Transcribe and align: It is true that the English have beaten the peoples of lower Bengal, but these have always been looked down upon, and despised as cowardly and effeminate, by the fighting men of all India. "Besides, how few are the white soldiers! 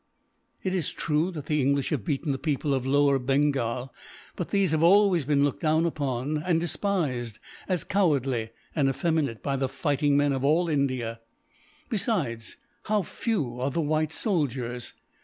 It 0.63 0.73
is 0.73 0.91
true 0.91 1.29
that 1.29 1.45
the 1.45 1.61
English 1.61 1.89
have 1.91 2.03
beaten 2.03 2.31
the 2.31 2.39
peoples 2.39 2.73
of 2.73 2.87
lower 2.87 3.19
Bengal, 3.19 3.93
but 4.35 4.49
these 4.49 4.71
have 4.71 4.81
always 4.81 5.25
been 5.25 5.43
looked 5.43 5.61
down 5.61 5.85
upon, 5.85 6.41
and 6.41 6.59
despised 6.59 7.37
as 7.69 7.83
cowardly 7.83 8.49
and 8.75 8.89
effeminate, 8.89 9.43
by 9.43 9.57
the 9.57 9.69
fighting 9.69 10.17
men 10.17 10.33
of 10.33 10.43
all 10.43 10.67
India. 10.67 11.19
"Besides, 11.87 12.57
how 12.85 13.03
few 13.03 13.59
are 13.59 13.69
the 13.69 13.79
white 13.81 14.11
soldiers! 14.11 14.95